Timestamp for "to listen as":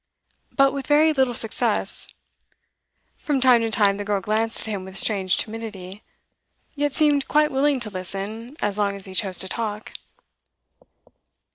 7.81-8.79